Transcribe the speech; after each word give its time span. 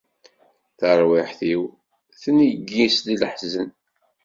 Tarwiḥt-iw 0.79 1.61
tneggi 2.21 2.87
si 2.91 3.15
leḥzen. 3.21 3.69